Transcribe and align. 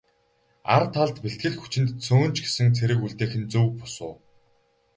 Ар 0.75 0.83
талд 0.93 1.15
бэлтгэл 1.23 1.55
хүчинд 1.59 1.89
цөөн 2.05 2.29
ч 2.35 2.37
гэсэн 2.45 2.67
цэрэг 2.77 2.99
үлдээх 3.05 3.33
нь 3.41 3.49
зөв 3.51 3.65
бус 3.77 3.95
уу? 4.07 4.15